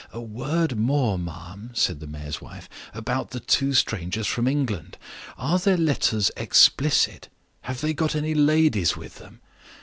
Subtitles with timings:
[0.11, 4.97] "A word more, ma'am," said the mayor's wife, "about the two strangers from England.
[5.37, 7.29] Are their letters explicit?
[7.65, 9.41] Have they got any ladies with them?"